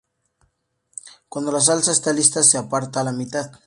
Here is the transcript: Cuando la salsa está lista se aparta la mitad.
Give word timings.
Cuando 1.29 1.51
la 1.51 1.59
salsa 1.61 1.91
está 1.91 2.11
lista 2.11 2.41
se 2.41 2.57
aparta 2.57 3.03
la 3.03 3.11
mitad. 3.11 3.51